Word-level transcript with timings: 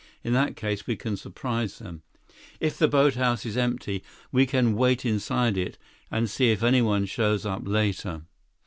In 0.23 0.33
that 0.33 0.55
case, 0.55 0.87
we 0.87 0.95
can 0.95 1.15
surprise 1.15 1.77
them. 1.77 2.01
If 2.59 2.75
the 2.79 2.87
boathouse 2.87 3.45
is 3.45 3.55
empty, 3.55 4.03
we 4.31 4.47
can 4.47 4.73
wait 4.73 5.05
inside 5.05 5.57
it 5.59 5.77
and 6.09 6.27
see 6.27 6.49
if 6.49 6.63
anyone 6.63 7.05
shows 7.05 7.45
up 7.45 7.67
later." 7.67 8.23